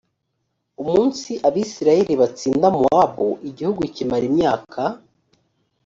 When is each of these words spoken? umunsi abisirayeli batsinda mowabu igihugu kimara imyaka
umunsi 0.81 1.31
abisirayeli 1.47 2.13
batsinda 2.21 2.67
mowabu 2.75 3.29
igihugu 3.49 3.81
kimara 3.95 4.25
imyaka 4.31 4.81